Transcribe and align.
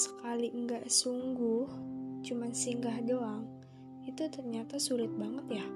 sekali 0.00 0.48
enggak 0.48 0.88
sungguh 0.88 1.68
cuman 2.24 2.56
singgah 2.56 3.04
doang 3.04 3.44
itu 4.08 4.24
ternyata 4.32 4.80
sulit 4.80 5.12
banget 5.20 5.60
ya. 5.60 5.66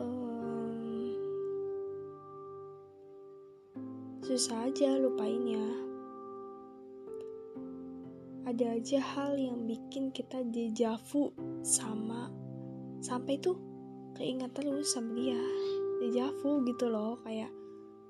Um, 0.00 1.12
susah 4.24 4.72
aja 4.72 4.96
lupainnya. 4.96 5.60
Ada 8.48 8.80
aja 8.80 8.98
hal 8.98 9.36
yang 9.36 9.68
bikin 9.68 10.10
kita 10.16 10.40
dejavu 10.48 11.36
sama 11.60 12.32
sampai 13.04 13.36
tuh 13.38 13.60
keinget 14.16 14.56
terus 14.56 14.96
sama 14.96 15.12
dia. 15.12 15.38
Dejavu 16.00 16.64
gitu 16.64 16.88
loh 16.88 17.20
kayak 17.28 17.52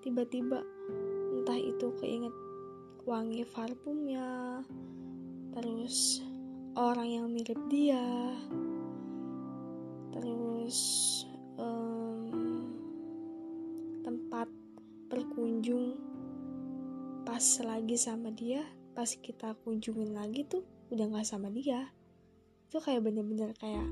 tiba-tiba 0.07 0.63
entah 1.35 1.59
itu 1.59 1.91
keinget 1.99 2.33
wangi 3.11 3.43
parfumnya. 3.43 4.63
Terus 5.51 6.23
orang 6.79 7.11
yang 7.11 7.27
mirip 7.27 7.59
dia. 7.67 8.07
Terus 10.15 10.79
um, 11.59 12.31
tempat 14.07 14.47
berkunjung. 15.11 15.99
Pas 17.27 17.43
lagi 17.67 17.99
sama 17.99 18.31
dia 18.31 18.63
pas 18.91 19.07
kita 19.07 19.55
kunjungin 19.63 20.13
lagi 20.13 20.47
tuh 20.47 20.63
udah 20.95 21.11
nggak 21.11 21.27
sama 21.27 21.51
dia. 21.51 21.91
Itu 22.71 22.79
kayak 22.79 23.03
bener-bener 23.03 23.51
kayak 23.59 23.91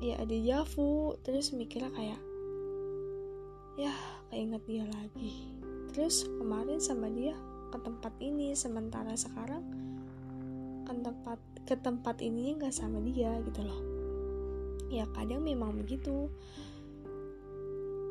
ya 0.00 0.16
ada 0.24 0.36
javu. 0.40 1.20
Terus 1.20 1.52
mikirnya 1.52 1.92
kayak 1.92 2.20
ya 3.76 3.92
keinget 4.32 4.64
dia 4.64 4.84
lagi 4.88 5.52
terus 5.92 6.28
kemarin 6.38 6.78
sama 6.78 7.08
dia 7.08 7.36
ke 7.68 7.78
tempat 7.80 8.12
ini 8.20 8.56
sementara 8.56 9.12
sekarang 9.12 9.60
ke 10.88 10.92
tempat 11.04 11.38
ke 11.68 11.74
tempat 11.76 12.16
ini 12.24 12.56
nggak 12.56 12.72
sama 12.72 12.96
dia 13.04 13.36
gitu 13.44 13.60
loh. 13.60 13.80
Ya 14.88 15.04
kadang 15.12 15.44
memang 15.44 15.76
begitu. 15.76 16.32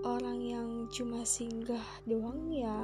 Orang 0.05 0.45
yang 0.45 0.85
cuma 0.93 1.25
singgah 1.25 1.81
doang 2.05 2.53
ya 2.53 2.77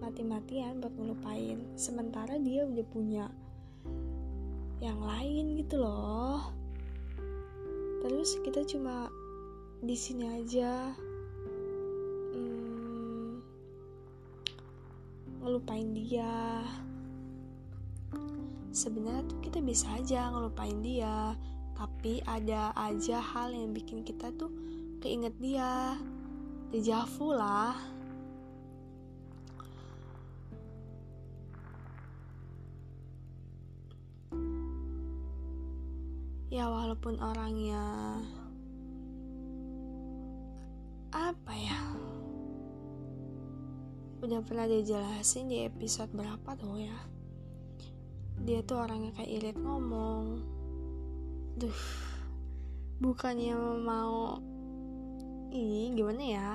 mati-matian 0.00 0.80
buat 0.80 0.96
ngelupain. 0.96 1.60
Sementara 1.76 2.40
dia 2.40 2.64
udah 2.64 2.86
punya 2.88 3.28
yang 4.80 4.98
lain 4.98 5.60
gitu 5.60 5.76
loh. 5.78 6.50
Terus 8.02 8.40
kita 8.42 8.64
cuma 8.66 9.12
di 9.84 9.94
sini 9.94 10.40
aja 10.40 10.96
ngelupain 15.42 15.90
dia. 15.90 16.62
Sebenarnya 18.72 19.26
tuh 19.28 19.38
kita 19.42 19.58
bisa 19.60 19.90
aja 19.98 20.30
ngelupain 20.30 20.80
dia 20.80 21.36
tapi 21.74 22.22
ada 22.30 22.70
aja 22.78 23.18
hal 23.18 23.50
yang 23.50 23.74
bikin 23.74 24.06
kita 24.06 24.30
tuh 24.38 24.54
keinget 25.02 25.34
dia. 25.42 25.98
Dejavu 26.70 27.34
lah. 27.36 27.76
Ya 36.48 36.68
walaupun 36.68 37.20
orangnya 37.20 38.20
ya 41.12 41.32
udah 44.22 44.38
pernah 44.46 44.70
dijelasin 44.70 45.50
di 45.50 45.66
episode 45.66 46.14
berapa 46.14 46.54
tuh 46.54 46.78
ya? 46.78 46.94
Dia 48.38 48.62
tuh 48.62 48.78
orangnya 48.78 49.10
kayak 49.18 49.32
irit 49.34 49.58
ngomong. 49.58 50.38
Duh 51.58 51.80
bukannya 53.02 53.58
mau 53.82 54.38
ini 55.50 55.90
gimana 55.98 56.22
ya? 56.22 56.50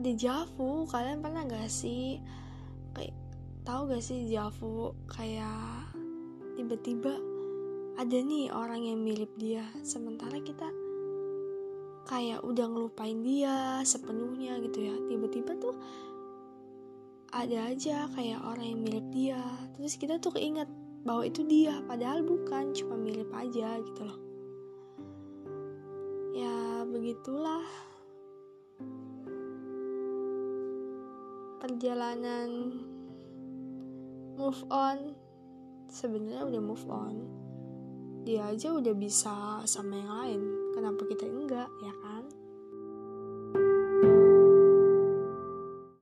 Dejavu 0.00 0.88
kalian 0.88 1.20
pernah 1.20 1.44
gak 1.44 1.68
sih? 1.68 2.16
Kayak 2.96 3.12
tahu 3.68 3.92
gak 3.92 4.00
sih 4.00 4.24
dejavu? 4.24 4.96
Kayak 5.04 5.92
tiba-tiba 6.56 7.12
ada 8.00 8.16
nih 8.24 8.48
orang 8.56 8.88
yang 8.88 9.04
mirip 9.04 9.36
dia. 9.36 9.68
Sementara 9.84 10.40
kita 10.40 10.85
kayak 12.06 12.40
udah 12.46 12.66
ngelupain 12.70 13.18
dia 13.20 13.82
sepenuhnya 13.82 14.62
gitu 14.62 14.86
ya. 14.86 14.94
Tiba-tiba 15.10 15.58
tuh 15.58 15.74
ada 17.34 17.68
aja 17.68 18.06
kayak 18.14 18.40
orang 18.46 18.66
yang 18.72 18.80
mirip 18.80 19.06
dia. 19.10 19.42
Terus 19.76 19.98
kita 19.98 20.22
tuh 20.22 20.38
keinget 20.38 20.70
bahwa 21.02 21.26
itu 21.26 21.42
dia 21.46 21.82
padahal 21.84 22.22
bukan 22.22 22.70
cuma 22.72 22.94
mirip 22.94 23.28
aja 23.34 23.82
gitu 23.82 24.02
loh. 24.06 24.18
Ya 26.32 26.86
begitulah 26.86 27.66
perjalanan 31.58 32.78
move 34.38 34.62
on. 34.70 35.18
Sebenarnya 35.86 36.42
udah 36.50 36.62
move 36.62 36.86
on 36.90 37.45
dia 38.26 38.50
aja 38.50 38.74
udah 38.74 38.94
bisa 38.98 39.62
sama 39.62 39.94
yang 39.94 40.10
lain. 40.10 40.42
Kenapa 40.74 41.06
kita 41.06 41.30
enggak 41.30 41.70
ya 41.78 41.94
kan 42.02 42.26